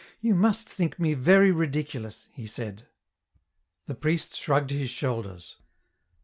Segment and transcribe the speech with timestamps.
[0.19, 2.87] "You must think me very ridiculous," he said.
[3.85, 5.57] The priest shrugged his shoulders.